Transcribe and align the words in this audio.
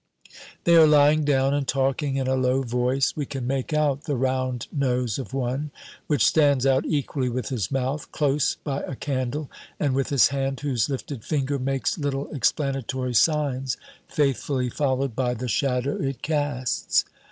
They 0.63 0.75
are 0.77 0.87
lying 0.87 1.25
down 1.25 1.53
and 1.53 1.67
talking 1.67 2.15
in 2.15 2.25
a 2.25 2.33
low 2.33 2.63
voice. 2.63 3.15
We 3.15 3.27
can 3.27 3.45
make 3.45 3.71
out 3.71 4.05
the 4.05 4.15
round 4.15 4.65
nose 4.71 5.19
of 5.19 5.31
one, 5.31 5.69
which 6.07 6.25
stands 6.25 6.65
out 6.65 6.85
equally 6.87 7.29
with 7.29 7.49
his 7.49 7.69
mouth, 7.69 8.11
close 8.11 8.55
by 8.55 8.81
a 8.81 8.95
candle, 8.95 9.51
and 9.79 9.93
with 9.93 10.09
his 10.09 10.29
hand, 10.29 10.59
whose 10.61 10.89
lifted 10.89 11.23
finger 11.23 11.59
makes 11.59 11.99
little 11.99 12.33
explanatory 12.33 13.13
signs, 13.13 13.77
faithfully 14.07 14.69
followed 14.71 15.15
by 15.15 15.35
the 15.35 15.47
shadow 15.47 15.97
it 16.01 16.23
casts. 16.23 17.05